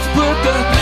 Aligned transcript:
Let's 0.00 0.08
put 0.14 0.44
the 0.44 0.79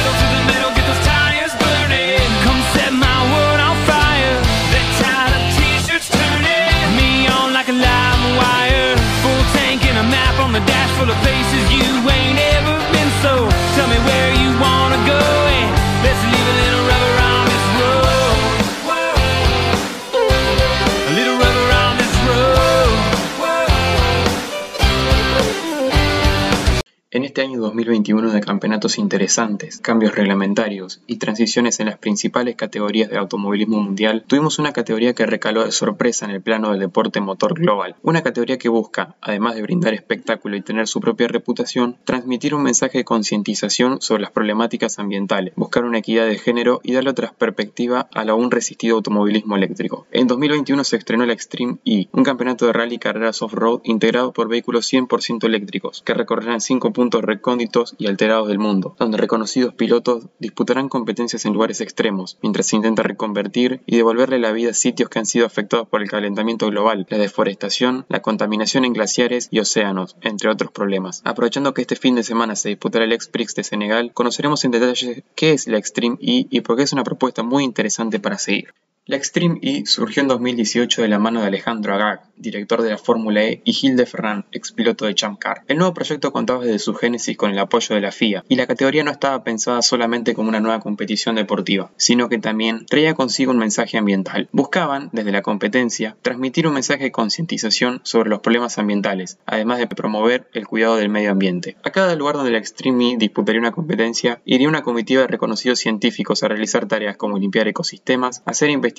año 27.49 27.61
2021 27.61 28.31
de 28.31 28.41
campeonatos 28.43 28.99
interesantes, 28.99 29.81
cambios 29.81 30.15
reglamentarios 30.15 31.01
y 31.07 31.17
transiciones 31.17 31.81
en 31.81 31.87
las 31.87 31.97
principales 31.97 32.57
categorías 32.57 33.09
del 33.09 33.21
automovilismo 33.21 33.81
mundial, 33.81 34.23
tuvimos 34.27 34.59
una 34.59 34.75
categoría 34.75 35.15
que 35.15 35.25
recaló 35.25 35.65
de 35.65 35.73
sorpresa 35.73 36.27
en 36.27 36.33
el 36.33 36.43
plano 36.43 36.71
del 36.71 36.81
deporte 36.81 37.23
motor 37.23 37.55
global. 37.55 37.97
Una 38.03 38.23
categoría 38.23 38.59
que 38.59 38.69
busca, 38.69 39.17
además 39.23 39.55
de 39.55 39.63
brindar 39.63 39.95
espectáculo 39.95 40.57
y 40.57 40.61
tener 40.61 40.87
su 40.89 41.01
propia 41.01 41.27
reputación, 41.27 41.97
transmitir 42.05 42.55
un 42.55 42.65
mensaje 42.65 42.99
de 42.99 43.05
concientización 43.05 44.03
sobre 44.03 44.23
las 44.23 44.31
problemáticas 44.31 44.99
ambientales, 44.99 45.55
buscar 45.57 45.87
una 45.87 45.99
equidad 45.99 46.27
de 46.27 46.37
género 46.37 46.81
y 46.83 46.93
darle 46.93 47.11
otra 47.11 47.33
perspectiva 47.33 48.11
al 48.13 48.29
aún 48.29 48.51
resistido 48.51 48.97
automovilismo 48.97 49.57
eléctrico. 49.57 50.07
En 50.13 50.27
2021 50.27 50.85
se 50.85 50.97
estrenó 50.97 51.25
el 51.25 51.31
Extreme 51.31 51.79
E, 51.87 52.09
un 52.13 52.25
campeonato 52.25 52.67
de 52.67 52.75
rally 52.75 52.97
y 52.97 52.99
carreras 52.99 53.41
off-road 53.41 53.81
integrado 53.85 54.35
por 54.35 54.49
vehículos 54.49 54.93
100% 54.93 55.45
eléctricos, 55.45 56.03
que 56.03 56.13
recorrerán 56.13 56.61
5 56.61 56.93
puntos 56.93 57.25
recónditos 57.39 57.95
y 57.99 58.09
alterados 58.09 58.49
del 58.49 58.59
mundo, 58.59 58.97
donde 58.99 59.17
reconocidos 59.17 59.73
pilotos 59.73 60.27
disputarán 60.41 60.89
competencias 60.89 61.45
en 61.45 61.53
lugares 61.53 61.81
extremos, 61.81 62.37
mientras 62.43 62.67
se 62.67 62.75
intenta 62.75 63.05
reconvertir 63.05 63.81
y 63.87 63.97
devolverle 63.97 64.41
la 64.41 64.51
vida 64.51 64.71
a 64.71 64.75
sitios 64.75 65.09
que 65.09 65.21
han 65.21 65.27
sido 65.27 65.47
afectados 65.47 65.87
por 65.87 66.03
el 66.03 66.11
calentamiento 66.11 66.67
global, 66.67 67.07
la 67.09 67.19
deforestación, 67.19 68.07
la 68.09 68.23
contaminación 68.23 68.85
en 68.85 68.93
glaciares 68.93 69.47
y 69.53 69.61
océanos, 69.61 70.17
entre 70.21 70.51
otros 70.51 70.73
problemas. 70.73 71.23
Aprovechando 71.25 71.75
que 71.75 71.83
este 71.83 71.95
fin 71.95 72.17
de 72.17 72.25
semana 72.25 72.57
se 72.57 72.71
disputará 72.71 73.05
el 73.05 73.13
X-Prix 73.13 73.55
de 73.55 73.63
Senegal, 73.63 74.13
conoceremos 74.13 74.65
en 74.65 74.73
detalle 74.73 75.25
qué 75.37 75.53
es 75.53 75.69
la 75.69 75.79
Extreme 75.79 76.17
E 76.21 76.47
y 76.51 76.61
por 76.63 76.77
qué 76.77 76.83
es 76.83 76.93
una 76.93 77.05
propuesta 77.05 77.45
muy 77.45 77.63
interesante 77.63 78.19
para 78.19 78.39
seguir. 78.39 78.75
La 79.09 79.17
Extreme 79.17 79.59
E 79.63 79.87
surgió 79.87 80.21
en 80.21 80.29
2018 80.29 81.01
de 81.01 81.09
la 81.09 81.19
mano 81.19 81.41
de 81.41 81.47
Alejandro 81.47 81.95
Agag, 81.95 82.25
director 82.37 82.83
de 82.83 82.91
la 82.91 82.99
Fórmula 82.99 83.43
E, 83.43 83.63
y 83.65 83.73
Gilles 83.73 84.11
Ferrand, 84.11 84.45
ex 84.53 84.71
piloto 84.73 85.07
de 85.07 85.15
Champ 85.15 85.39
Car. 85.39 85.63
El 85.67 85.79
nuevo 85.79 85.95
proyecto 85.95 86.31
contaba 86.31 86.63
desde 86.63 86.79
su 86.79 86.93
génesis 86.93 87.35
con 87.35 87.51
el 87.51 87.59
apoyo 87.59 87.95
de 87.95 88.03
la 88.03 88.13
FIA, 88.13 88.45
y 88.51 88.57
la 88.57 88.67
categoría 88.67 89.05
no 89.05 89.11
estaba 89.11 89.43
pensada 89.45 89.81
solamente 89.81 90.35
como 90.35 90.51
una 90.51 90.61
nueva 90.61 90.81
competición 90.81 91.37
deportiva, 91.37 91.91
sino 91.97 92.29
que 92.29 92.37
también 92.37 92.85
traía 92.85 93.15
consigo 93.15 93.51
un 93.51 93.57
mensaje 93.57 93.97
ambiental. 93.97 94.51
Buscaban, 94.53 95.09
desde 95.13 95.33
la 95.33 95.41
competencia, 95.41 96.15
transmitir 96.21 96.67
un 96.67 96.75
mensaje 96.75 97.05
de 97.05 97.11
concientización 97.11 98.03
sobre 98.05 98.29
los 98.29 98.41
problemas 98.41 98.77
ambientales, 98.77 99.39
además 99.47 99.79
de 99.79 99.87
promover 99.87 100.51
el 100.53 100.67
cuidado 100.67 100.97
del 100.97 101.09
medio 101.09 101.31
ambiente. 101.31 101.77
A 101.83 101.93
cada 101.93 102.15
lugar 102.15 102.35
donde 102.35 102.51
la 102.51 102.59
Extreme 102.59 103.15
E 103.15 103.17
disputaría 103.17 103.59
una 103.59 103.73
competencia, 103.73 104.43
iría 104.45 104.69
una 104.69 104.83
comitiva 104.83 105.23
de 105.23 105.29
reconocidos 105.29 105.79
científicos 105.79 106.43
a 106.43 106.49
realizar 106.49 106.87
tareas 106.87 107.17
como 107.17 107.39
limpiar 107.39 107.69
ecosistemas, 107.69 108.43
hacer 108.45 108.69
investigaciones 108.69 108.98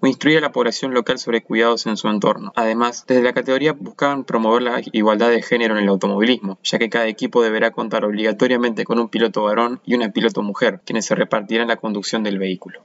o 0.00 0.06
instruir 0.06 0.38
a 0.38 0.40
la 0.40 0.52
población 0.52 0.94
local 0.94 1.18
sobre 1.18 1.42
cuidados 1.42 1.86
en 1.86 1.96
su 1.96 2.08
entorno. 2.08 2.52
Además, 2.54 3.04
desde 3.08 3.22
la 3.22 3.32
categoría 3.32 3.72
buscaban 3.72 4.24
promover 4.24 4.62
la 4.62 4.82
igualdad 4.92 5.30
de 5.30 5.42
género 5.42 5.76
en 5.76 5.82
el 5.82 5.88
automovilismo, 5.88 6.58
ya 6.62 6.78
que 6.78 6.88
cada 6.88 7.08
equipo 7.08 7.42
deberá 7.42 7.72
contar 7.72 8.04
obligatoriamente 8.04 8.84
con 8.84 9.00
un 9.00 9.08
piloto 9.08 9.42
varón 9.42 9.80
y 9.84 9.94
una 9.94 10.10
piloto 10.10 10.42
mujer, 10.42 10.80
quienes 10.84 11.06
se 11.06 11.14
repartirán 11.14 11.68
la 11.68 11.76
conducción 11.76 12.22
del 12.22 12.38
vehículo. 12.38 12.82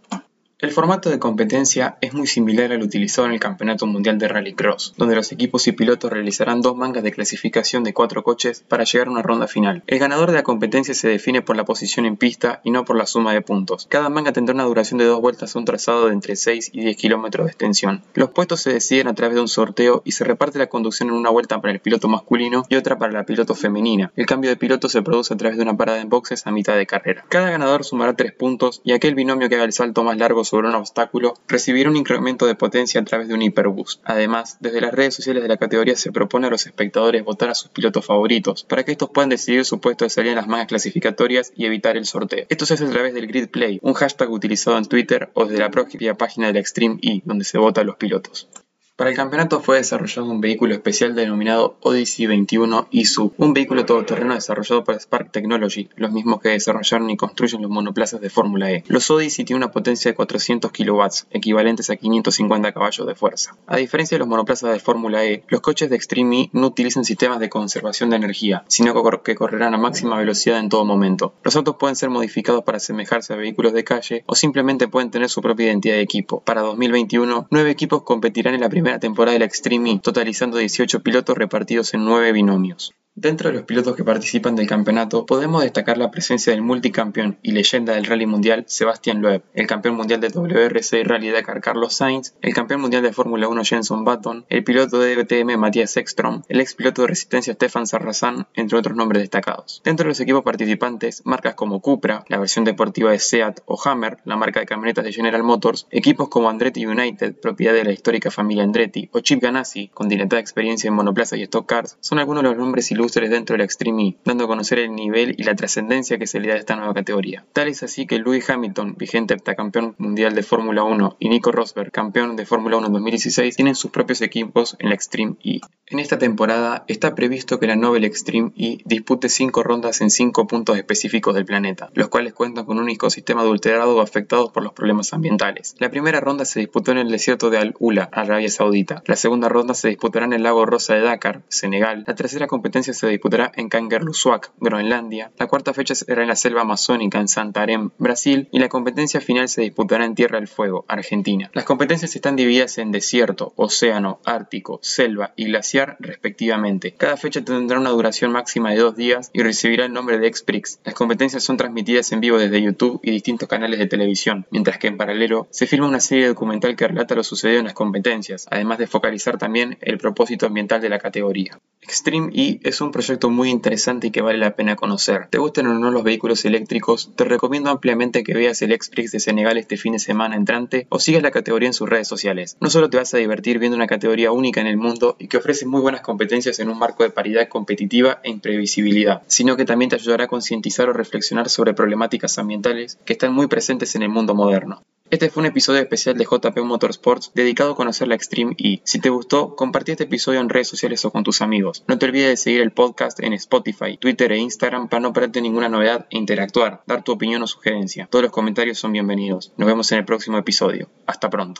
El 0.59 0.71
formato 0.71 1.11
de 1.11 1.19
competencia 1.19 1.99
es 2.01 2.15
muy 2.15 2.25
similar 2.25 2.71
al 2.71 2.81
utilizado 2.81 3.27
en 3.27 3.33
el 3.35 3.39
Campeonato 3.39 3.85
Mundial 3.85 4.17
de 4.17 4.27
Rallycross, 4.27 4.95
donde 4.97 5.15
los 5.15 5.31
equipos 5.31 5.67
y 5.67 5.71
pilotos 5.71 6.11
realizarán 6.11 6.61
dos 6.61 6.75
mangas 6.75 7.03
de 7.03 7.11
clasificación 7.11 7.83
de 7.83 7.93
cuatro 7.93 8.23
coches 8.23 8.65
para 8.67 8.83
llegar 8.83 9.07
a 9.07 9.11
una 9.11 9.21
ronda 9.21 9.47
final. 9.47 9.83
El 9.85 9.99
ganador 9.99 10.31
de 10.31 10.37
la 10.37 10.41
competencia 10.41 10.95
se 10.95 11.09
define 11.09 11.43
por 11.43 11.57
la 11.57 11.65
posición 11.65 12.07
en 12.07 12.17
pista 12.17 12.59
y 12.63 12.71
no 12.71 12.85
por 12.85 12.97
la 12.97 13.05
suma 13.05 13.33
de 13.33 13.41
puntos. 13.41 13.85
Cada 13.87 14.09
manga 14.09 14.33
tendrá 14.33 14.55
una 14.55 14.63
duración 14.63 14.97
de 14.97 15.05
dos 15.05 15.21
vueltas 15.21 15.55
a 15.55 15.59
un 15.59 15.65
trazado 15.65 16.07
de 16.07 16.13
entre 16.13 16.35
6 16.35 16.71
y 16.73 16.81
10 16.81 16.97
kilómetros 16.97 17.45
de 17.45 17.51
extensión. 17.51 18.01
Los 18.15 18.31
puestos 18.31 18.61
se 18.61 18.73
deciden 18.73 19.09
a 19.09 19.13
través 19.13 19.35
de 19.35 19.41
un 19.41 19.47
sorteo 19.49 20.01
y 20.05 20.13
se 20.13 20.23
reparte 20.23 20.57
la 20.57 20.69
conducción 20.69 21.09
en 21.09 21.15
una 21.17 21.29
vuelta 21.29 21.61
para 21.61 21.71
el 21.71 21.81
piloto 21.81 22.07
masculino 22.07 22.63
y 22.67 22.77
otra 22.77 22.97
para 22.97 23.13
la 23.13 23.25
piloto 23.25 23.53
femenina. 23.53 24.11
El 24.15 24.25
cambio 24.25 24.49
de 24.49 24.57
piloto 24.57 24.89
se 24.89 25.03
produce 25.03 25.35
a 25.35 25.37
través 25.37 25.57
de 25.57 25.61
una 25.61 25.77
parada 25.77 26.01
en 26.01 26.09
boxes 26.09 26.47
a 26.47 26.51
mitad 26.51 26.75
de 26.75 26.87
carrera. 26.87 27.25
Cada 27.29 27.51
ganador 27.51 27.83
sumará 27.83 28.15
3 28.15 28.31
puntos 28.33 28.81
y 28.83 28.93
aquel 28.93 29.13
binomio 29.13 29.49
que 29.49 29.55
haga 29.55 29.63
el 29.63 29.73
salto 29.73 30.03
más 30.03 30.17
largo 30.17 30.46
sobre 30.47 30.69
un 30.69 30.75
obstáculo 30.75 31.33
recibirá 31.47 31.89
un 31.89 31.97
incremento 31.97 32.45
de 32.45 32.55
potencia 32.55 33.01
a 33.01 33.05
través 33.05 33.27
de 33.27 33.33
un 33.33 33.41
hiperboost. 33.41 34.01
Además, 34.05 34.57
desde 34.59 34.81
las 34.81 34.93
redes 34.93 35.15
sociales 35.15 35.43
de 35.43 35.49
la 35.49 35.57
categoría 35.57 35.95
se 35.95 36.11
propone 36.11 36.47
a 36.47 36.49
los 36.49 36.65
espectadores 36.65 37.23
votar 37.23 37.49
a 37.49 37.55
sus 37.55 37.69
pilotos 37.69 38.05
favoritos, 38.05 38.63
para 38.63 38.83
que 38.83 38.91
estos 38.91 39.09
puedan 39.09 39.29
decidir 39.29 39.65
su 39.65 39.79
puesto 39.79 40.05
de 40.05 40.09
salida 40.09 40.31
en 40.31 40.37
las 40.37 40.47
mangas 40.47 40.67
clasificatorias 40.67 41.51
y 41.55 41.65
evitar 41.65 41.97
el 41.97 42.05
sorteo. 42.05 42.45
Esto 42.49 42.65
se 42.65 42.75
hace 42.75 42.85
a 42.85 42.89
través 42.89 43.13
del 43.13 43.27
Grid 43.27 43.49
Play, 43.49 43.79
un 43.81 43.93
hashtag 43.93 44.31
utilizado 44.31 44.77
en 44.77 44.85
Twitter 44.85 45.29
o 45.33 45.45
desde 45.45 45.59
la 45.59 45.71
propia 45.71 46.15
página 46.15 46.47
de 46.47 46.53
la 46.53 46.59
Extreme 46.59 46.99
E, 47.01 47.21
donde 47.25 47.45
se 47.45 47.57
vota 47.57 47.81
a 47.81 47.83
los 47.83 47.97
pilotos. 47.97 48.49
Para 48.97 49.11
el 49.11 49.15
campeonato 49.15 49.59
fue 49.59 49.77
desarrollado 49.77 50.27
un 50.27 50.41
vehículo 50.41 50.73
especial 50.73 51.13
denominado 51.13 51.77
Odyssey 51.81 52.25
21 52.25 52.87
ISU, 52.89 53.31
un 53.37 53.53
vehículo 53.53 53.85
todoterreno 53.85 54.33
desarrollado 54.33 54.83
por 54.83 54.99
Spark 54.99 55.31
Technology, 55.31 55.87
los 55.97 56.11
mismos 56.11 56.41
que 56.41 56.49
desarrollaron 56.49 57.07
y 57.11 57.15
construyen 57.15 57.61
los 57.61 57.69
monoplazas 57.69 58.21
de 58.21 58.31
Fórmula 58.31 58.71
E. 58.71 58.83
Los 58.87 59.11
Odyssey 59.11 59.45
tienen 59.45 59.61
una 59.61 59.71
potencia 59.71 60.09
de 60.09 60.15
400 60.15 60.71
kW, 60.71 61.03
equivalentes 61.29 61.91
a 61.91 61.95
550 61.95 62.71
caballos 62.71 63.05
de 63.05 63.13
fuerza. 63.13 63.55
A 63.67 63.77
diferencia 63.77 64.15
de 64.15 64.19
los 64.19 64.27
monoplazas 64.27 64.73
de 64.73 64.79
Fórmula 64.79 65.23
E, 65.25 65.43
los 65.47 65.61
coches 65.61 65.91
de 65.91 65.95
Extreme 65.95 66.41
E 66.41 66.49
no 66.53 66.65
utilizan 66.65 67.05
sistemas 67.05 67.39
de 67.39 67.49
conservación 67.49 68.09
de 68.09 68.15
energía, 68.15 68.63
sino 68.67 68.95
que 69.21 69.35
correrán 69.35 69.75
a 69.75 69.77
máxima 69.77 70.17
velocidad 70.17 70.57
en 70.57 70.69
todo 70.69 70.85
momento. 70.85 71.35
Los 71.43 71.55
autos 71.55 71.75
pueden 71.75 71.95
ser 71.95 72.09
modificados 72.09 72.63
para 72.63 72.77
asemejarse 72.77 73.31
a 73.31 73.35
vehículos 73.35 73.73
de 73.73 73.83
calle 73.83 74.23
o 74.25 74.33
simplemente 74.33 74.87
pueden 74.87 75.11
tener 75.11 75.29
su 75.29 75.43
propia 75.43 75.67
identidad 75.67 75.97
de 75.97 76.01
equipo. 76.01 76.41
Para 76.41 76.61
2021, 76.61 77.45
nueve 77.51 77.69
equipos 77.69 78.01
competirán 78.01 78.55
en 78.55 78.61
la 78.61 78.69
primera 78.69 78.86
temporada 78.99 79.33
de 79.33 79.39
la 79.39 79.45
Extreme 79.45 79.99
totalizando 80.01 80.57
18 80.57 81.01
pilotos 81.01 81.37
repartidos 81.37 81.93
en 81.93 82.05
9 82.05 82.31
binomios. 82.31 82.93
Dentro 83.19 83.49
de 83.49 83.55
los 83.55 83.65
pilotos 83.65 83.95
que 83.95 84.03
participan 84.03 84.55
del 84.55 84.67
campeonato, 84.67 85.25
podemos 85.25 85.63
destacar 85.63 85.97
la 85.97 86.11
presencia 86.11 86.53
del 86.53 86.61
multicampeón 86.61 87.39
y 87.41 87.49
leyenda 87.49 87.93
del 87.93 88.05
rally 88.05 88.27
mundial 88.27 88.65
Sebastián 88.67 89.23
Loeb, 89.23 89.41
el 89.55 89.65
campeón 89.65 89.95
mundial 89.95 90.21
de 90.21 90.29
WRC 90.29 90.99
y 90.99 91.03
Rally 91.03 91.31
Dakar 91.31 91.59
Carlos 91.59 91.95
Sainz, 91.95 92.35
el 92.43 92.53
campeón 92.53 92.79
mundial 92.79 93.01
de 93.01 93.13
Fórmula 93.13 93.47
1 93.47 93.63
Jenson 93.63 94.05
Button, 94.05 94.45
el 94.49 94.63
piloto 94.63 94.99
de 94.99 95.15
DTM 95.15 95.57
Matías 95.57 95.97
Ekstrom, 95.97 96.43
el 96.47 96.61
ex 96.61 96.75
piloto 96.75 97.01
de 97.01 97.07
resistencia 97.07 97.55
Stefan 97.55 97.87
Sarrazán, 97.87 98.45
entre 98.53 98.77
otros 98.77 98.95
nombres 98.95 99.23
destacados. 99.23 99.81
Dentro 99.83 100.03
de 100.03 100.09
los 100.09 100.19
equipos 100.19 100.43
participantes, 100.43 101.23
marcas 101.25 101.55
como 101.55 101.81
Cupra, 101.81 102.23
la 102.27 102.37
versión 102.37 102.65
deportiva 102.65 103.09
de 103.09 103.17
Seat 103.17 103.61
o 103.65 103.81
Hammer, 103.83 104.19
la 104.25 104.37
marca 104.37 104.59
de 104.59 104.67
camionetas 104.67 105.05
de 105.05 105.13
General 105.13 105.41
Motors, 105.41 105.87
equipos 105.89 106.29
como 106.29 106.51
Andretti 106.51 106.85
United, 106.85 107.33
propiedad 107.41 107.73
de 107.73 107.83
la 107.83 107.93
histórica 107.93 108.29
familia 108.29 108.63
Andretti, 108.63 108.76
o 109.11 109.19
Chip 109.21 109.41
Ganassi, 109.41 109.87
con 109.87 110.07
dilatada 110.07 110.39
experiencia 110.39 110.87
en 110.87 110.93
monoplazas 110.93 111.39
y 111.39 111.43
stock 111.43 111.65
cars, 111.65 111.97
son 111.99 112.19
algunos 112.19 112.43
de 112.43 112.49
los 112.49 112.57
nombres 112.57 112.91
ilustres 112.91 113.29
dentro 113.29 113.55
de 113.55 113.59
la 113.59 113.63
Extreme 113.63 114.09
E, 114.09 114.17
dando 114.23 114.43
a 114.43 114.47
conocer 114.47 114.77
el 114.79 114.93
nivel 114.93 115.33
y 115.37 115.43
la 115.43 115.55
trascendencia 115.55 116.19
que 116.19 116.27
se 116.27 116.39
le 116.39 116.49
da 116.49 116.53
a 116.53 116.57
esta 116.57 116.75
nueva 116.75 116.93
categoría. 116.93 117.43
Tal 117.53 117.69
es 117.69 117.81
así 117.81 118.05
que 118.05 118.19
Lewis 118.19 118.47
Hamilton, 118.47 118.95
vigente 118.95 119.33
heptacampeón 119.33 119.95
mundial 119.97 120.35
de 120.35 120.43
Fórmula 120.43 120.83
1, 120.83 121.17
y 121.19 121.29
Nico 121.29 121.51
Rosberg, 121.51 121.91
campeón 121.91 122.35
de 122.35 122.45
Fórmula 122.45 122.77
1 122.77 122.87
en 122.87 122.93
2016, 122.93 123.55
tienen 123.55 123.75
sus 123.75 123.89
propios 123.89 124.21
equipos 124.21 124.75
en 124.79 124.89
la 124.89 124.95
Extreme 124.95 125.37
E. 125.43 125.59
En 125.87 125.99
esta 125.99 126.19
temporada 126.19 126.83
está 126.87 127.15
previsto 127.15 127.59
que 127.59 127.67
la 127.67 127.75
Nobel 127.75 128.05
Extreme 128.05 128.51
E 128.57 128.79
dispute 128.85 129.29
5 129.29 129.63
rondas 129.63 130.01
en 130.01 130.11
5 130.11 130.45
puntos 130.45 130.77
específicos 130.77 131.33
del 131.33 131.45
planeta, 131.45 131.89
los 131.93 132.09
cuales 132.09 132.33
cuentan 132.33 132.65
con 132.65 132.77
un 132.77 132.89
ecosistema 132.89 133.41
adulterado 133.41 133.95
o 133.95 134.01
afectados 134.01 134.51
por 134.51 134.63
los 134.63 134.73
problemas 134.73 135.13
ambientales. 135.13 135.75
La 135.79 135.89
primera 135.89 136.19
ronda 136.19 136.45
se 136.45 136.59
disputó 136.59 136.91
en 136.91 136.99
el 136.99 137.09
desierto 137.09 137.49
de 137.49 137.57
Al-Ula, 137.57 138.09
Arabia 138.11 138.49
Saudita. 138.49 138.66
La 139.05 139.15
segunda 139.15 139.49
ronda 139.49 139.73
se 139.73 139.87
disputará 139.89 140.25
en 140.25 140.33
el 140.33 140.43
lago 140.43 140.65
Rosa 140.65 140.93
de 140.93 141.01
Dakar, 141.01 141.41
Senegal. 141.47 142.03
La 142.05 142.15
tercera 142.15 142.47
competencia 142.47 142.93
se 142.93 143.07
disputará 143.07 143.51
en 143.55 143.69
Kangerlussuaq, 143.69 144.51
Groenlandia. 144.59 145.31
La 145.37 145.47
cuarta 145.47 145.73
fecha 145.73 145.95
será 145.95 146.21
en 146.21 146.27
la 146.27 146.35
selva 146.35 146.61
amazónica 146.61 147.19
en 147.19 147.27
Santarém, 147.27 147.91
Brasil. 147.97 148.49
Y 148.51 148.59
la 148.59 148.69
competencia 148.69 149.21
final 149.21 149.47
se 149.49 149.61
disputará 149.61 150.05
en 150.05 150.15
Tierra 150.15 150.37
del 150.37 150.47
Fuego, 150.47 150.85
Argentina. 150.87 151.49
Las 151.53 151.65
competencias 151.65 152.15
están 152.15 152.35
divididas 152.35 152.77
en 152.77 152.91
desierto, 152.91 153.53
océano, 153.55 154.19
ártico, 154.25 154.79
selva 154.81 155.33
y 155.35 155.45
glaciar 155.45 155.97
respectivamente. 155.99 156.93
Cada 156.97 157.17
fecha 157.17 157.43
tendrá 157.43 157.79
una 157.79 157.89
duración 157.89 158.31
máxima 158.31 158.71
de 158.71 158.77
dos 158.77 158.95
días 158.95 159.29
y 159.33 159.43
recibirá 159.43 159.85
el 159.85 159.93
nombre 159.93 160.19
de 160.19 160.27
X-Prix. 160.27 160.79
Las 160.83 160.93
competencias 160.95 161.43
son 161.43 161.57
transmitidas 161.57 162.11
en 162.11 162.19
vivo 162.19 162.37
desde 162.37 162.61
YouTube 162.61 162.99
y 163.03 163.11
distintos 163.11 163.47
canales 163.47 163.79
de 163.79 163.87
televisión, 163.87 164.45
mientras 164.51 164.77
que 164.77 164.87
en 164.87 164.97
paralelo 164.97 165.47
se 165.51 165.67
filma 165.67 165.87
una 165.87 165.99
serie 165.99 166.27
documental 166.27 166.75
que 166.75 166.87
relata 166.87 167.15
lo 167.15 167.23
sucedido 167.23 167.59
en 167.59 167.65
las 167.65 167.73
competencias, 167.73 168.47
además 168.57 168.77
de 168.77 168.87
focalizar 168.87 169.37
también 169.37 169.77
el 169.81 169.97
propósito 169.97 170.45
ambiental 170.45 170.81
de 170.81 170.89
la 170.89 170.99
categoría. 170.99 171.57
Extreme 171.81 172.31
E 172.35 172.59
es 172.63 172.81
un 172.81 172.91
proyecto 172.91 173.29
muy 173.29 173.49
interesante 173.49 174.07
y 174.07 174.11
que 174.11 174.21
vale 174.21 174.37
la 174.37 174.55
pena 174.55 174.75
conocer. 174.75 175.27
¿Te 175.29 175.37
gustan 175.37 175.67
o 175.67 175.73
no 175.73 175.89
los 175.89 176.03
vehículos 176.03 176.43
eléctricos? 176.43 177.15
Te 177.15 177.23
recomiendo 177.23 177.69
ampliamente 177.69 178.23
que 178.23 178.33
veas 178.33 178.61
el 178.61 178.73
X-Prix 178.73 179.11
de 179.11 179.19
Senegal 179.19 179.57
este 179.57 179.77
fin 179.77 179.93
de 179.93 179.99
semana 179.99 180.35
entrante 180.35 180.87
o 180.89 180.99
sigas 180.99 181.23
la 181.23 181.31
categoría 181.31 181.67
en 181.67 181.73
sus 181.73 181.87
redes 181.87 182.07
sociales. 182.07 182.57
No 182.59 182.69
solo 182.69 182.89
te 182.89 182.97
vas 182.97 183.13
a 183.13 183.17
divertir 183.17 183.59
viendo 183.59 183.77
una 183.77 183.87
categoría 183.87 184.31
única 184.31 184.59
en 184.59 184.67
el 184.67 184.77
mundo 184.77 185.15
y 185.19 185.27
que 185.27 185.37
ofrece 185.37 185.65
muy 185.65 185.79
buenas 185.79 186.01
competencias 186.01 186.59
en 186.59 186.69
un 186.69 186.77
marco 186.77 187.03
de 187.03 187.09
paridad 187.09 187.47
competitiva 187.47 188.19
e 188.23 188.31
imprevisibilidad, 188.31 189.21
sino 189.27 189.55
que 189.55 189.65
también 189.65 189.89
te 189.89 189.95
ayudará 189.95 190.25
a 190.25 190.27
concientizar 190.27 190.89
o 190.89 190.93
reflexionar 190.93 191.47
sobre 191.49 191.73
problemáticas 191.73 192.37
ambientales 192.37 192.97
que 193.05 193.13
están 193.13 193.33
muy 193.33 193.47
presentes 193.47 193.95
en 193.95 194.03
el 194.03 194.09
mundo 194.09 194.35
moderno. 194.35 194.81
Este 195.09 195.29
fue 195.29 195.39
un 195.39 195.47
episodio 195.47 195.79
especial 195.79 196.17
de 196.17 196.25
JP 196.25 196.57
Motorsports 196.65 197.31
dedicado 197.33 197.71
a 197.71 197.75
conocer 197.77 198.09
la 198.09 198.15
Extreme 198.15 198.55
E. 198.57 198.81
Si 198.83 198.99
te 198.99 199.07
gustó, 199.09 199.55
compartí 199.55 199.91
este 199.91 200.03
episodio 200.03 200.41
en 200.41 200.49
redes 200.49 200.67
sociales 200.67 201.05
o 201.05 201.11
con 201.11 201.23
tus 201.23 201.41
amigos. 201.41 201.85
No 201.87 201.97
te 201.97 202.07
olvides 202.07 202.27
de 202.27 202.35
seguir 202.35 202.59
el 202.59 202.71
podcast 202.71 203.21
en 203.21 203.31
Spotify, 203.31 203.95
Twitter 203.95 204.33
e 204.33 204.37
Instagram 204.37 204.89
para 204.89 204.99
no 204.99 205.13
perderte 205.13 205.39
ninguna 205.39 205.69
novedad 205.69 206.07
e 206.09 206.17
interactuar, 206.17 206.83
dar 206.87 207.03
tu 207.03 207.13
opinión 207.13 207.41
o 207.41 207.47
sugerencia. 207.47 208.09
Todos 208.11 208.23
los 208.23 208.33
comentarios 208.33 208.79
son 208.79 208.91
bienvenidos. 208.91 209.53
Nos 209.55 209.67
vemos 209.67 209.89
en 209.93 209.99
el 209.99 210.05
próximo 210.05 210.39
episodio. 210.39 210.89
Hasta 211.05 211.29
pronto. 211.29 211.55